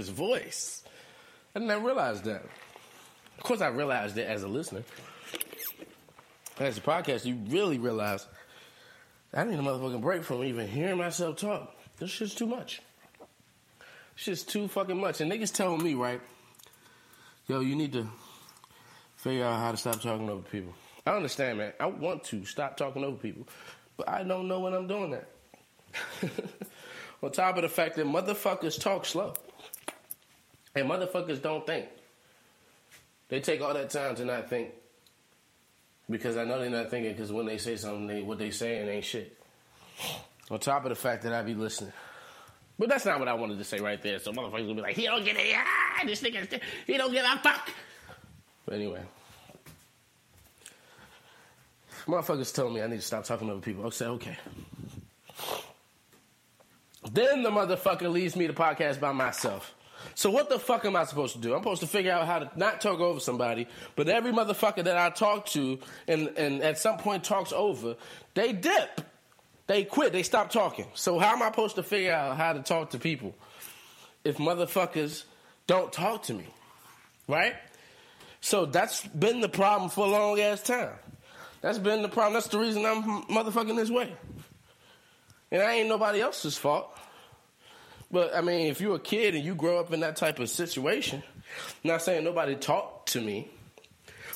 Nigga's 0.00 0.08
voice. 0.08 0.82
I 1.54 1.60
didn't 1.60 1.82
realize 1.82 2.22
that. 2.22 2.42
Of 3.38 3.44
course 3.44 3.60
I 3.60 3.68
realized 3.68 4.16
it 4.18 4.26
as 4.26 4.42
a 4.42 4.48
listener. 4.48 4.82
As 6.58 6.78
a 6.78 6.80
podcast, 6.80 7.24
you 7.24 7.38
really 7.48 7.78
realize 7.78 8.26
I 9.32 9.44
need 9.44 9.58
a 9.58 9.62
motherfucking 9.62 10.02
break 10.02 10.24
from 10.24 10.44
even 10.44 10.68
hearing 10.68 10.98
myself 10.98 11.36
talk. 11.36 11.74
This 11.98 12.10
shit's 12.10 12.34
too 12.34 12.46
much. 12.46 12.82
Shit's 14.14 14.42
too 14.42 14.68
fucking 14.68 15.00
much. 15.00 15.20
And 15.20 15.32
niggas 15.32 15.52
telling 15.52 15.82
me, 15.82 15.94
right? 15.94 16.20
yo, 17.46 17.60
you 17.60 17.74
need 17.74 17.92
to 17.92 18.06
figure 19.16 19.44
out 19.44 19.58
how 19.58 19.70
to 19.70 19.76
stop 19.76 20.00
talking 20.00 20.28
over 20.28 20.42
people. 20.42 20.72
I 21.06 21.16
understand, 21.16 21.58
man. 21.58 21.72
I 21.80 21.86
want 21.86 22.24
to 22.24 22.44
stop 22.44 22.76
talking 22.76 23.02
over 23.02 23.16
people, 23.16 23.48
but 23.96 24.08
I 24.08 24.22
don't 24.22 24.46
know 24.46 24.60
when 24.60 24.74
I'm 24.74 24.86
doing 24.86 25.10
that. 25.12 25.28
On 27.22 27.32
top 27.32 27.56
of 27.56 27.62
the 27.62 27.68
fact 27.68 27.96
that 27.96 28.06
motherfuckers 28.06 28.80
talk 28.80 29.04
slow, 29.04 29.34
and 30.74 30.88
motherfuckers 30.88 31.40
don't 31.42 31.66
think. 31.66 31.86
They 33.28 33.40
take 33.40 33.60
all 33.60 33.74
that 33.74 33.90
time 33.90 34.16
to 34.16 34.24
not 34.24 34.50
think 34.50 34.70
because 36.08 36.36
I 36.36 36.44
know 36.44 36.58
they're 36.58 36.70
not 36.70 36.90
thinking. 36.90 37.12
Because 37.12 37.32
when 37.32 37.46
they 37.46 37.58
say 37.58 37.76
something, 37.76 38.06
they, 38.06 38.22
what 38.22 38.38
they 38.38 38.50
saying 38.50 38.88
ain't 38.88 39.04
shit. 39.04 39.36
On 40.50 40.58
top 40.58 40.84
of 40.84 40.88
the 40.88 40.96
fact 40.96 41.22
that 41.22 41.32
I 41.32 41.42
be 41.42 41.54
listening. 41.54 41.92
But 42.78 42.88
that's 42.88 43.04
not 43.04 43.18
what 43.18 43.28
I 43.28 43.34
wanted 43.34 43.58
to 43.58 43.64
say 43.64 43.78
right 43.78 44.02
there. 44.02 44.18
So 44.18 44.32
motherfuckers 44.32 44.66
will 44.66 44.74
be 44.74 44.80
like, 44.80 44.96
he 44.96 45.04
don't 45.04 45.24
get 45.24 45.36
it. 45.36 45.54
Ah, 45.56 46.02
this 46.04 46.22
nigga, 46.22 46.60
he 46.86 46.96
don't 46.96 47.12
give 47.12 47.24
a 47.24 47.38
fuck. 47.38 47.70
But 48.64 48.74
anyway. 48.74 49.02
Motherfuckers 52.06 52.52
told 52.54 52.74
me 52.74 52.82
I 52.82 52.86
need 52.86 52.96
to 52.96 53.02
stop 53.02 53.24
talking 53.24 53.46
to 53.46 53.52
other 53.52 53.62
people. 53.62 53.86
I 53.86 53.90
said, 53.90 54.08
okay. 54.08 54.36
Then 57.12 57.42
the 57.42 57.50
motherfucker 57.50 58.10
leaves 58.10 58.34
me 58.34 58.46
the 58.46 58.52
podcast 58.52 58.98
by 58.98 59.12
myself. 59.12 59.74
So 60.14 60.30
what 60.30 60.48
the 60.48 60.58
fuck 60.58 60.84
am 60.84 60.96
I 60.96 61.04
supposed 61.04 61.34
to 61.34 61.40
do? 61.40 61.54
I'm 61.54 61.60
supposed 61.60 61.80
to 61.82 61.86
figure 61.86 62.12
out 62.12 62.26
how 62.26 62.40
to 62.40 62.50
not 62.56 62.80
talk 62.80 63.00
over 63.00 63.20
somebody, 63.20 63.66
but 63.96 64.08
every 64.08 64.32
motherfucker 64.32 64.84
that 64.84 64.96
I 64.96 65.10
talk 65.10 65.46
to 65.46 65.78
and, 66.08 66.28
and 66.36 66.62
at 66.62 66.78
some 66.78 66.98
point 66.98 67.24
talks 67.24 67.52
over, 67.52 67.96
they 68.34 68.52
dip. 68.52 69.00
They 69.66 69.84
quit. 69.84 70.12
They 70.12 70.24
stop 70.24 70.50
talking. 70.50 70.86
So 70.94 71.18
how 71.18 71.32
am 71.32 71.42
I 71.42 71.46
supposed 71.46 71.76
to 71.76 71.82
figure 71.82 72.12
out 72.12 72.36
how 72.36 72.52
to 72.52 72.60
talk 72.60 72.90
to 72.90 72.98
people 72.98 73.34
if 74.24 74.38
motherfuckers 74.38 75.24
don't 75.66 75.92
talk 75.92 76.24
to 76.24 76.34
me? 76.34 76.46
Right? 77.28 77.54
So 78.40 78.66
that's 78.66 79.06
been 79.06 79.40
the 79.40 79.48
problem 79.48 79.90
for 79.90 80.06
a 80.06 80.08
long 80.08 80.40
ass 80.40 80.62
time. 80.62 80.94
That's 81.60 81.78
been 81.78 82.02
the 82.02 82.08
problem. 82.08 82.34
That's 82.34 82.48
the 82.48 82.58
reason 82.58 82.84
I'm 82.84 83.22
motherfucking 83.24 83.76
this 83.76 83.90
way. 83.90 84.12
And 85.52 85.62
I 85.62 85.74
ain't 85.74 85.88
nobody 85.88 86.20
else's 86.20 86.56
fault. 86.56 86.96
But 88.10 88.34
I 88.34 88.40
mean, 88.40 88.66
if 88.66 88.80
you're 88.80 88.96
a 88.96 89.00
kid 89.00 89.34
and 89.34 89.44
you 89.44 89.54
grow 89.54 89.78
up 89.78 89.92
in 89.92 90.00
that 90.00 90.16
type 90.16 90.38
of 90.38 90.48
situation, 90.48 91.22
I'm 91.84 91.90
not 91.90 92.02
saying 92.02 92.24
nobody 92.24 92.56
talked 92.56 93.12
to 93.12 93.20
me, 93.20 93.48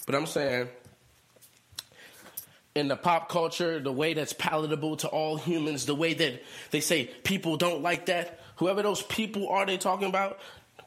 but 0.06 0.14
I'm 0.14 0.26
saying 0.26 0.68
in 2.74 2.88
the 2.88 2.96
pop 2.96 3.28
culture, 3.28 3.78
the 3.78 3.92
way 3.92 4.14
that's 4.14 4.32
palatable 4.32 4.96
to 4.98 5.08
all 5.08 5.36
humans, 5.36 5.86
the 5.86 5.94
way 5.94 6.14
that 6.14 6.42
they 6.70 6.80
say 6.80 7.06
people 7.22 7.56
don't 7.56 7.82
like 7.82 8.06
that, 8.06 8.40
whoever 8.56 8.82
those 8.82 9.02
people 9.02 9.48
are 9.48 9.64
they 9.64 9.76
talking 9.76 10.08
about, 10.08 10.40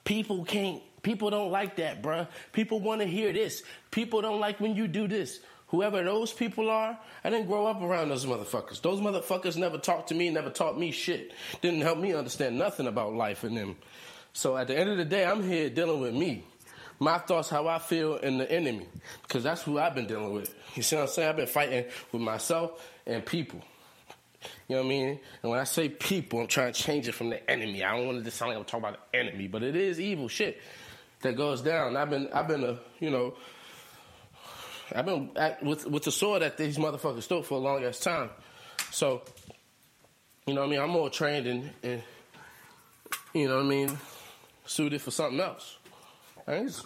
people 0.03 0.43
can't, 0.43 0.81
people 1.01 1.29
don't 1.29 1.51
like 1.51 1.77
that, 1.77 2.01
bruh. 2.01 2.27
People 2.51 2.79
want 2.81 3.01
to 3.01 3.07
hear 3.07 3.31
this. 3.31 3.63
People 3.91 4.21
don't 4.21 4.39
like 4.39 4.59
when 4.59 4.75
you 4.75 4.87
do 4.87 5.07
this. 5.07 5.39
Whoever 5.67 6.01
those 6.01 6.31
people 6.31 6.69
are, 6.69 6.97
I 7.23 7.29
didn't 7.29 7.47
grow 7.47 7.65
up 7.65 7.81
around 7.81 8.09
those 8.09 8.25
motherfuckers. 8.25 8.81
Those 8.81 9.01
motherfuckers 9.01 9.57
never 9.57 9.77
talked 9.77 10.09
to 10.09 10.15
me, 10.15 10.29
never 10.29 10.49
taught 10.49 10.79
me 10.79 10.91
shit. 10.91 11.33
Didn't 11.61 11.81
help 11.81 11.99
me 11.99 12.13
understand 12.13 12.57
nothing 12.57 12.87
about 12.87 13.13
life 13.13 13.43
and 13.43 13.57
them. 13.57 13.75
So 14.31 14.55
at 14.55 14.67
the 14.67 14.77
end 14.77 14.89
of 14.89 14.97
the 14.97 15.05
day, 15.05 15.25
I'm 15.25 15.43
here 15.43 15.69
dealing 15.69 15.99
with 15.99 16.13
me. 16.13 16.45
My 16.99 17.17
thoughts, 17.17 17.49
how 17.49 17.67
I 17.67 17.79
feel, 17.79 18.15
and 18.15 18.39
the 18.39 18.49
enemy. 18.49 18.87
Because 19.23 19.43
that's 19.43 19.61
who 19.61 19.77
I've 19.77 19.93
been 19.93 20.07
dealing 20.07 20.33
with. 20.33 20.55
You 20.75 20.83
see 20.83 20.95
what 20.95 21.03
I'm 21.03 21.07
saying? 21.09 21.29
I've 21.29 21.35
been 21.35 21.47
fighting 21.47 21.85
with 22.11 22.21
myself 22.21 22.89
and 23.05 23.25
people. 23.25 23.61
You 24.67 24.75
know 24.75 24.81
what 24.83 24.85
I 24.85 24.89
mean? 24.89 25.19
And 25.43 25.51
when 25.51 25.59
I 25.59 25.65
say 25.65 25.89
people, 25.89 26.39
I'm 26.39 26.47
trying 26.47 26.71
to 26.71 26.81
change 26.81 27.07
it 27.07 27.13
from 27.13 27.29
the 27.29 27.49
enemy. 27.49 27.83
I 27.83 27.97
don't 27.97 28.05
want 28.05 28.19
it 28.19 28.23
to 28.23 28.31
sound 28.31 28.49
like 28.49 28.57
I'm 28.59 28.65
talking 28.65 28.87
about 28.87 29.11
the 29.11 29.19
enemy, 29.19 29.47
but 29.47 29.63
it 29.63 29.75
is 29.75 29.99
evil 29.99 30.27
shit 30.27 30.61
that 31.21 31.35
goes 31.35 31.61
down. 31.61 31.97
I've 31.97 32.09
been, 32.09 32.29
I've 32.33 32.47
been 32.47 32.63
a, 32.63 32.79
you 32.99 33.09
know, 33.09 33.35
I've 34.95 35.05
been 35.05 35.31
at, 35.35 35.63
with 35.63 35.85
with 35.85 36.03
the 36.03 36.11
sword 36.11 36.41
that 36.41 36.57
these 36.57 36.77
motherfuckers 36.77 37.23
stole 37.23 37.43
for 37.43 37.55
a 37.55 37.61
long 37.61 37.83
ass 37.83 37.99
time. 37.99 38.29
So, 38.91 39.21
you 40.45 40.53
know 40.53 40.61
what 40.61 40.67
I 40.67 40.71
mean? 40.71 40.79
I'm 40.79 40.89
more 40.89 41.09
trained 41.09 41.47
and, 41.47 41.69
and 41.83 42.03
you 43.33 43.47
know 43.47 43.57
what 43.57 43.65
I 43.65 43.67
mean, 43.67 43.97
suited 44.65 45.01
for 45.01 45.11
something 45.11 45.39
else. 45.39 45.77
I 46.47 46.55
ain't, 46.55 46.81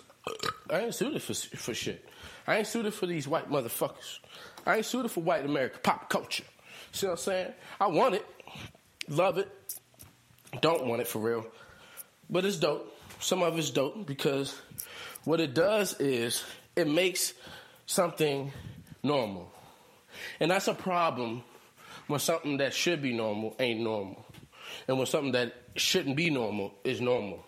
I 0.70 0.80
ain't 0.80 0.96
suited 0.96 1.22
for 1.22 1.34
for 1.34 1.74
shit. 1.74 2.08
I 2.48 2.58
ain't 2.58 2.68
suited 2.68 2.94
for 2.94 3.06
these 3.06 3.28
white 3.28 3.50
motherfuckers. 3.50 4.20
I 4.66 4.78
ain't 4.78 4.86
suited 4.86 5.10
for 5.10 5.22
white 5.22 5.46
America 5.46 5.80
pop 5.82 6.10
culture. 6.10 6.44
See 6.92 7.06
what 7.06 7.14
I'm 7.14 7.18
saying? 7.18 7.54
I 7.80 7.88
want 7.88 8.16
it, 8.16 8.26
love 9.08 9.38
it, 9.38 9.50
don't 10.60 10.86
want 10.86 11.02
it 11.02 11.08
for 11.08 11.20
real, 11.20 11.46
but 12.30 12.46
it's 12.46 12.58
dope. 12.58 12.98
Some 13.20 13.44
of 13.44 13.58
it's 13.58 13.70
dope 13.70 14.08
because 14.08 14.60
what 15.24 15.40
it 15.40 15.54
does 15.54 16.00
is 16.00 16.44
it 16.76 16.88
makes 16.88 17.34
something 17.92 18.52
normal. 19.04 19.52
And 20.40 20.52
that's 20.52 20.68
a 20.68 20.74
problem 20.74 21.44
when 22.08 22.20
something 22.20 22.58
that 22.58 22.74
should 22.74 23.02
be 23.02 23.14
normal 23.14 23.56
ain't 23.60 23.82
normal. 23.82 24.26
And 24.88 24.98
when 24.98 25.08
something 25.08 25.34
that 25.34 25.54
shouldn't 25.76 26.16
be 26.16 26.30
normal 26.30 26.74
is 26.84 27.02
normal. 27.02 27.46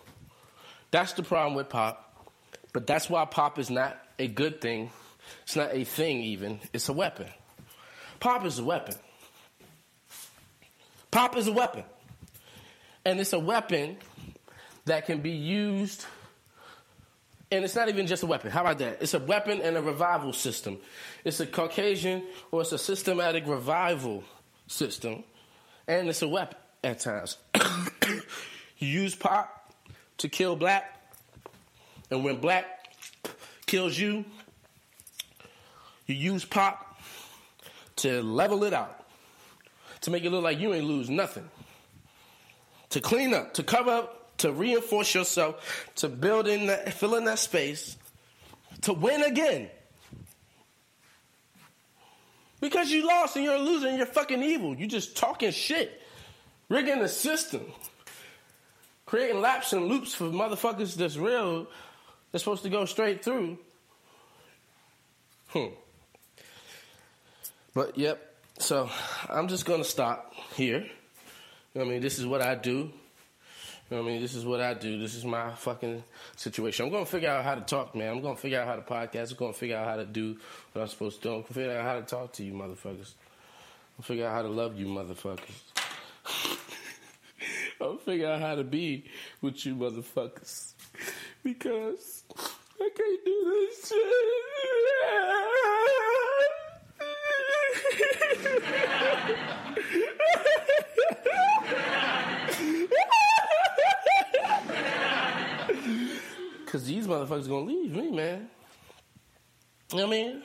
That's 0.90 1.12
the 1.14 1.22
problem 1.22 1.54
with 1.54 1.68
pop. 1.68 2.28
But 2.72 2.86
that's 2.86 3.08
why 3.08 3.24
pop 3.24 3.58
is 3.58 3.70
not 3.70 3.98
a 4.18 4.28
good 4.28 4.60
thing. 4.60 4.90
It's 5.44 5.56
not 5.56 5.74
a 5.74 5.84
thing, 5.84 6.20
even. 6.20 6.60
It's 6.72 6.88
a 6.88 6.92
weapon. 6.92 7.28
Pop 8.20 8.44
is 8.44 8.58
a 8.58 8.64
weapon. 8.64 8.94
Pop 11.10 11.36
is 11.36 11.46
a 11.46 11.52
weapon. 11.52 11.84
And 13.04 13.20
it's 13.20 13.32
a 13.32 13.38
weapon 13.38 13.96
that 14.84 15.06
can 15.06 15.20
be 15.20 15.30
used 15.30 16.04
and 17.50 17.64
it's 17.64 17.74
not 17.74 17.88
even 17.88 18.06
just 18.06 18.22
a 18.22 18.26
weapon. 18.26 18.50
How 18.50 18.62
about 18.62 18.78
that? 18.78 18.98
It's 19.00 19.14
a 19.14 19.18
weapon 19.18 19.60
and 19.60 19.76
a 19.76 19.82
revival 19.82 20.32
system. 20.32 20.78
It's 21.24 21.40
a 21.40 21.46
Caucasian 21.46 22.24
or 22.50 22.62
it's 22.62 22.72
a 22.72 22.78
systematic 22.78 23.46
revival 23.46 24.24
system, 24.66 25.24
and 25.86 26.08
it's 26.08 26.22
a 26.22 26.28
weapon 26.28 26.56
at 26.82 27.00
times. 27.00 27.36
you 28.78 28.88
use 28.88 29.14
pop 29.14 29.72
to 30.18 30.28
kill 30.28 30.56
black, 30.56 31.12
and 32.10 32.24
when 32.24 32.36
black 32.36 32.94
kills 33.66 33.98
you, 33.98 34.24
you 36.06 36.14
use 36.14 36.44
pop 36.44 37.00
to 37.96 38.22
level 38.22 38.64
it 38.64 38.74
out, 38.74 39.06
to 40.02 40.10
make 40.10 40.24
it 40.24 40.30
look 40.30 40.44
like 40.44 40.58
you 40.58 40.74
ain't 40.74 40.84
lose 40.84 41.08
nothing, 41.08 41.48
to 42.90 43.00
clean 43.00 43.32
up, 43.32 43.54
to 43.54 43.62
cover 43.62 43.90
up 43.90 44.23
to 44.44 44.52
reinforce 44.52 45.14
yourself, 45.14 45.90
to 45.96 46.06
build 46.06 46.46
in 46.46 46.66
that, 46.66 46.92
fill 46.92 47.14
in 47.14 47.24
that 47.24 47.38
space, 47.38 47.96
to 48.82 48.92
win 48.92 49.22
again. 49.22 49.70
Because 52.60 52.90
you 52.90 53.06
lost 53.06 53.36
and 53.36 53.44
you're 53.46 53.54
a 53.54 53.58
loser 53.58 53.88
and 53.88 53.96
you're 53.96 54.04
fucking 54.04 54.42
evil. 54.42 54.74
You 54.74 54.86
just 54.86 55.16
talking 55.16 55.50
shit, 55.50 55.98
rigging 56.68 56.98
the 56.98 57.08
system, 57.08 57.62
creating 59.06 59.40
laps 59.40 59.72
and 59.72 59.86
loops 59.86 60.14
for 60.14 60.24
motherfuckers 60.24 60.94
that's 60.94 61.16
real, 61.16 61.66
that's 62.30 62.44
supposed 62.44 62.64
to 62.64 62.68
go 62.68 62.84
straight 62.84 63.24
through. 63.24 63.56
Hmm. 65.48 65.68
But 67.72 67.96
yep. 67.96 68.34
So 68.58 68.90
I'm 69.30 69.48
just 69.48 69.64
gonna 69.64 69.84
stop 69.84 70.34
here. 70.54 70.86
I 71.74 71.84
mean? 71.84 72.02
This 72.02 72.18
is 72.18 72.26
what 72.26 72.42
I 72.42 72.54
do. 72.54 72.92
You 73.90 73.98
know 73.98 74.02
what 74.02 74.08
I 74.08 74.12
mean? 74.12 74.22
This 74.22 74.34
is 74.34 74.46
what 74.46 74.62
I 74.62 74.72
do. 74.72 74.98
This 74.98 75.14
is 75.14 75.26
my 75.26 75.50
fucking 75.52 76.02
situation. 76.36 76.86
I'm 76.86 76.92
gonna 76.92 77.04
figure 77.04 77.28
out 77.28 77.44
how 77.44 77.54
to 77.54 77.60
talk, 77.60 77.94
man. 77.94 78.08
I'm 78.12 78.22
gonna 78.22 78.36
figure 78.36 78.58
out 78.58 78.66
how 78.66 78.76
to 78.76 78.82
podcast. 78.82 79.32
I'm 79.32 79.36
gonna 79.36 79.52
figure 79.52 79.76
out 79.76 79.86
how 79.86 79.96
to 79.96 80.06
do 80.06 80.38
what 80.72 80.82
I'm 80.82 80.88
supposed 80.88 81.18
to 81.18 81.28
do. 81.28 81.34
I'm 81.34 81.42
gonna 81.42 81.54
figure 81.54 81.78
out 81.78 81.84
how 81.84 81.94
to 81.96 82.02
talk 82.02 82.32
to 82.34 82.44
you 82.44 82.54
motherfuckers. 82.54 83.12
I'm 83.96 84.00
gonna 84.00 84.02
figure 84.04 84.26
out 84.26 84.32
how 84.32 84.42
to 84.42 84.48
love 84.48 84.78
you 84.78 84.86
motherfuckers. 84.86 85.60
I'm 87.80 87.86
gonna 87.88 87.98
figure 87.98 88.28
out 88.28 88.40
how 88.40 88.54
to 88.54 88.64
be 88.64 89.04
with 89.42 89.66
you 89.66 89.74
motherfuckers. 89.74 90.72
Because 91.42 92.24
I 92.80 92.88
can't 92.96 93.24
do 93.24 93.68
this 93.68 93.88
shit. 93.88 94.43
Cause 106.84 106.90
these 106.90 107.06
motherfuckers 107.06 107.48
gonna 107.48 107.64
leave 107.64 107.96
me, 107.96 108.10
man. 108.10 108.50
You 109.90 109.96
know 109.96 110.06
what 110.06 110.14
I 110.14 110.22
mean? 110.22 110.42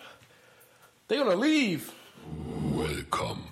They 1.09 1.17
gonna 1.17 1.35
leave. 1.35 1.91
Welcome 2.71 3.43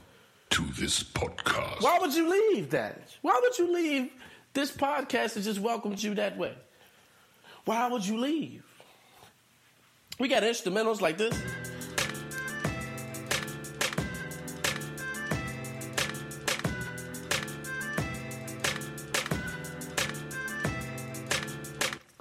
to 0.52 0.66
this 0.80 1.04
podcast. 1.04 1.82
Why 1.82 1.98
would 2.00 2.14
you 2.14 2.30
leave 2.30 2.70
that? 2.70 3.10
Why 3.22 3.38
would 3.44 3.58
you 3.58 3.74
leave 3.74 4.12
this 4.54 4.72
podcast 4.72 5.34
that 5.34 5.42
just 5.42 5.60
welcomed 5.60 6.02
you 6.02 6.16
that 6.16 6.38
way? 6.38 6.54
Why 7.66 7.90
would 7.90 8.08
you 8.08 8.20
leave? 8.20 8.64
We 10.18 10.30
got 10.30 10.44
instrumentals 10.44 11.02
like 11.02 11.18
this. 11.18 11.38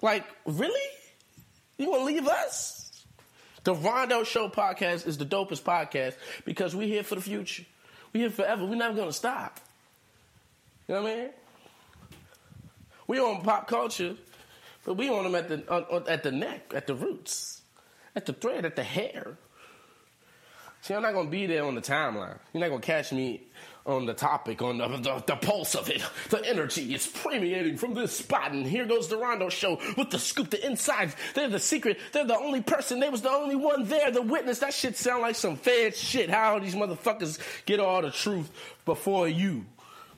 Like, 0.07 0.25
really? 0.45 0.88
You 1.79 1.87
gonna 1.87 2.05
leave 2.05 2.29
us? 2.29 3.05
The 3.64 3.75
Rondo 3.75 4.23
Show 4.23 4.49
podcast 4.49 5.05
is 5.05 5.19
the 5.19 5.27
dopest 5.27 5.62
podcast 5.62 6.14
because 6.45 6.77
we're 6.77 6.87
here 6.87 7.03
for 7.03 7.16
the 7.16 7.21
future. 7.21 7.64
We're 8.12 8.21
here 8.21 8.31
forever. 8.31 8.64
We're 8.66 8.77
never 8.77 8.95
gonna 8.95 9.12
stop. 9.12 9.59
You 10.87 10.95
know 10.95 11.03
what 11.03 11.11
I 11.11 11.16
mean? 11.16 11.31
We 13.09 13.19
on 13.19 13.42
pop 13.42 13.66
culture, 13.66 14.14
but 14.85 14.95
we 14.95 15.09
on 15.09 15.25
them 15.25 15.35
at 15.35 15.49
the 15.49 15.69
on, 15.69 16.05
at 16.07 16.23
the 16.23 16.31
neck, 16.31 16.73
at 16.73 16.87
the 16.87 16.95
roots, 16.95 17.62
at 18.14 18.27
the 18.27 18.33
thread, 18.33 18.64
at 18.64 18.77
the 18.77 18.85
hair. 18.85 19.37
See, 20.87 20.94
I'm 20.94 21.03
not 21.03 21.14
gonna 21.14 21.29
be 21.29 21.46
there 21.46 21.64
on 21.64 21.75
the 21.75 21.81
timeline. 21.81 22.38
You're 22.53 22.61
not 22.61 22.68
gonna 22.68 22.81
catch 22.81 23.11
me 23.11 23.42
on 23.87 24.07
the 24.07 24.14
topic, 24.14 24.62
on 24.62 24.79
the, 24.79 24.87
the, 24.87 25.25
the, 25.27 25.35
pulse 25.35 25.75
of 25.75 25.90
it. 25.90 26.01
The 26.29 26.40
energy 26.49 26.94
is 26.94 27.09
permeating 27.09 27.77
from 27.77 27.94
this 27.94 28.12
spot, 28.12 28.53
and 28.53 28.64
here 28.64 28.87
goes 28.87 29.09
the 29.09 29.16
Rondo 29.16 29.49
show 29.49 29.81
with 29.96 30.11
the 30.11 30.20
scoop, 30.20 30.51
the 30.51 30.64
insides. 30.64 31.16
They're 31.35 31.49
the 31.49 31.59
secret. 31.59 31.99
They're 32.12 32.25
the 32.25 32.38
only 32.38 32.61
person. 32.61 33.01
They 33.01 33.09
was 33.09 33.22
the 33.22 33.33
only 33.33 33.57
one 33.57 33.87
there, 33.87 34.12
the 34.12 34.22
witness. 34.22 34.61
That 34.61 34.75
shit 34.75 34.96
sound 34.96 35.22
like 35.22 35.35
some 35.35 35.57
fed 35.57 35.96
shit. 35.96 36.31
How 36.31 36.61
these 36.61 36.77
motherfuckers 36.77 37.40
get 37.66 37.81
all 37.81 38.01
the 38.01 38.12
truth 38.12 38.49
before 38.85 39.27
you? 39.27 39.66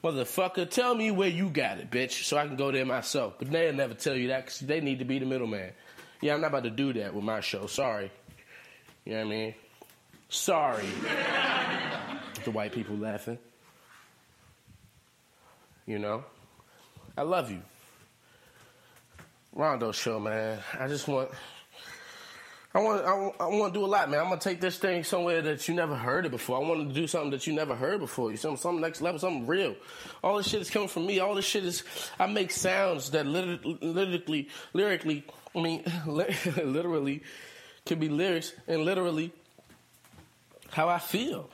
Motherfucker, 0.05 0.69
tell 0.69 0.95
me 0.95 1.11
where 1.11 1.31
you 1.31 1.49
got 1.49 1.79
it, 1.79 1.91
bitch, 1.91 2.25
so 2.25 2.37
I 2.37 2.47
can 2.47 2.57
go 2.57 2.71
there 2.71 2.85
myself. 2.85 3.37
But 3.39 3.51
they'll 3.51 3.73
never 3.73 3.95
tell 3.95 4.15
you 4.15 4.29
that 4.29 4.45
because 4.45 4.61
they 4.61 4.83
need 4.83 4.99
to 4.99 5.07
be 5.07 5.19
the 5.19 5.25
middleman. 5.25 5.73
Yeah, 6.21 6.35
I'm 6.35 6.43
not 6.43 6.49
about 6.49 6.65
to 6.65 6.71
do 6.71 6.93
that 6.93 7.15
with 7.15 7.25
my 7.25 7.41
show. 7.41 7.67
Sorry. 7.69 8.13
You 9.07 9.13
know 9.13 9.19
what 9.21 9.27
I 9.29 9.31
mean? 9.31 9.55
Sorry. 10.29 10.85
the 12.45 12.51
white 12.51 12.73
people 12.73 12.97
laughing. 12.97 13.39
You 15.87 15.99
know? 15.99 16.25
I 17.17 17.23
love 17.23 17.51
you. 17.51 17.63
Rondo 19.53 19.93
show, 19.93 20.21
man. 20.21 20.59
I 20.79 20.87
just 20.87 21.09
want 21.09 21.31
I 22.75 22.81
want, 22.81 23.05
I 23.05 23.15
want, 23.15 23.35
I 23.41 23.47
want 23.47 23.73
to 23.73 23.81
do 23.81 23.85
a 23.85 23.89
lot, 23.89 24.11
man. 24.11 24.21
I'm 24.21 24.29
gonna 24.29 24.41
take 24.41 24.61
this 24.61 24.77
thing 24.77 25.03
somewhere 25.03 25.41
that 25.41 25.67
you 25.67 25.75
never 25.75 25.97
heard 25.97 26.27
it 26.27 26.31
before. 26.31 26.59
I 26.59 26.69
want 26.69 26.87
to 26.87 26.95
do 26.95 27.07
something 27.07 27.31
that 27.31 27.47
you 27.47 27.55
never 27.55 27.75
heard 27.75 27.99
before. 27.99 28.31
You 28.31 28.37
something, 28.37 28.59
something 28.59 28.83
next 28.83 29.01
level, 29.01 29.19
something 29.19 29.47
real. 29.47 29.75
All 30.23 30.37
this 30.37 30.49
shit 30.49 30.61
is 30.61 30.69
coming 30.69 30.89
from 30.89 31.07
me. 31.07 31.19
All 31.19 31.35
this 31.35 31.47
shit 31.47 31.65
is. 31.65 31.83
I 32.21 32.27
make 32.27 32.51
sounds 32.51 33.11
that 33.13 33.27
literally, 33.27 33.79
lyrically, 33.81 34.49
lyrically. 34.75 35.25
I 35.57 35.61
mean, 35.61 35.83
literally, 36.07 37.23
can 37.87 37.99
be 37.99 38.11
lyrics 38.11 38.53
and 38.67 38.85
literally 38.85 39.33
how 40.71 40.89
I 40.89 40.99
feel. 40.99 41.51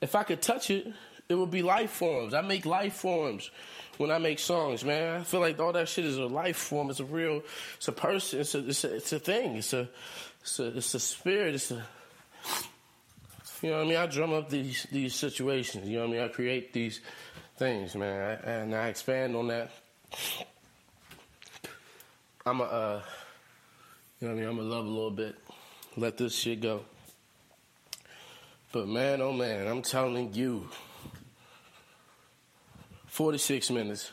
If 0.00 0.14
I 0.14 0.22
could 0.22 0.40
touch 0.40 0.70
it, 0.70 0.86
it 1.28 1.34
would 1.34 1.50
be 1.50 1.62
life 1.62 1.90
forms. 1.90 2.34
I 2.34 2.40
make 2.40 2.64
life 2.64 2.94
forms 2.94 3.50
when 3.98 4.10
I 4.10 4.18
make 4.18 4.38
songs, 4.38 4.84
man. 4.84 5.20
I 5.20 5.24
feel 5.24 5.40
like 5.40 5.58
all 5.58 5.72
that 5.72 5.88
shit 5.88 6.04
is 6.04 6.16
a 6.16 6.26
life 6.26 6.56
form. 6.56 6.88
It's 6.90 7.00
a 7.00 7.04
real, 7.04 7.42
it's 7.76 7.88
a 7.88 7.92
person. 7.92 8.40
It's 8.40 8.54
a, 8.54 8.66
it's 8.66 8.84
a, 8.84 8.96
it's 8.96 9.12
a 9.12 9.18
thing. 9.18 9.56
It's 9.56 9.72
a, 9.72 9.88
it's 10.40 10.58
a, 10.58 10.76
it's 10.76 10.94
a 10.94 11.00
spirit. 11.00 11.56
It's 11.56 11.70
a, 11.70 11.84
you 13.60 13.70
know 13.70 13.78
what 13.78 13.86
I 13.86 13.88
mean? 13.88 13.96
I 13.96 14.06
drum 14.06 14.32
up 14.32 14.48
these 14.48 14.86
these 14.92 15.14
situations. 15.14 15.88
You 15.88 15.96
know 15.98 16.06
what 16.06 16.10
I 16.10 16.20
mean? 16.20 16.22
I 16.22 16.28
create 16.28 16.72
these 16.72 17.00
things, 17.56 17.96
man, 17.96 18.38
and 18.44 18.74
I 18.74 18.88
expand 18.88 19.34
on 19.34 19.48
that. 19.48 19.72
I'm 22.46 22.60
a, 22.60 22.64
uh, 22.64 23.02
you 24.20 24.28
know 24.28 24.34
what 24.34 24.40
I 24.40 24.40
mean? 24.40 24.48
I'm 24.48 24.56
gonna 24.56 24.68
love 24.68 24.86
a 24.86 24.88
little 24.88 25.10
bit. 25.10 25.36
Let 25.96 26.16
this 26.16 26.36
shit 26.36 26.60
go. 26.60 26.84
But 28.70 28.86
man, 28.86 29.22
oh 29.22 29.32
man, 29.32 29.66
I'm 29.66 29.82
telling 29.82 30.34
you. 30.34 30.68
46 33.06 33.70
minutes. 33.70 34.12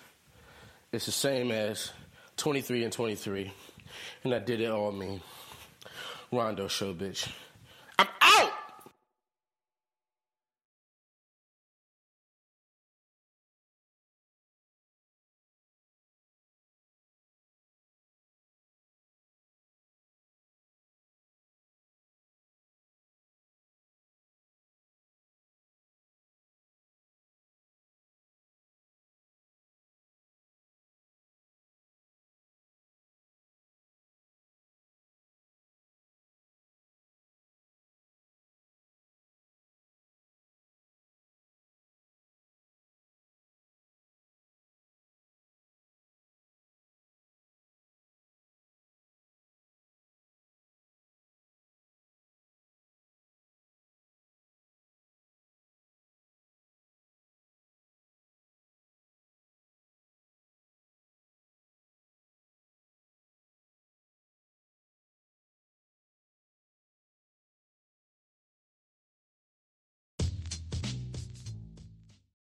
It's 0.91 1.05
the 1.05 1.11
same 1.11 1.51
as 1.51 1.91
23 2.37 2.85
and 2.85 2.93
23. 2.93 3.51
And 4.23 4.33
I 4.33 4.39
did 4.39 4.61
it 4.61 4.71
all 4.71 4.91
me. 4.91 5.21
Rondo 6.31 6.67
show, 6.67 6.93
bitch. 6.93 7.29